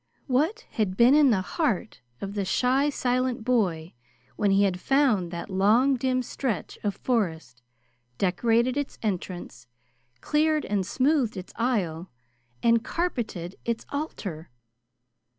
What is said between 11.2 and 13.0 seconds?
its aisle, and